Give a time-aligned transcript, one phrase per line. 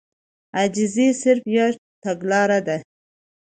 [0.57, 1.69] عاجزي صرف يوه
[2.03, 2.77] تګلاره ده.